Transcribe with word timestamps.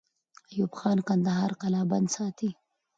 ایوب 0.51 0.71
خان 0.79 0.97
کندهار 1.07 1.51
قلابند 1.61 2.07
ساتي. 2.15 2.49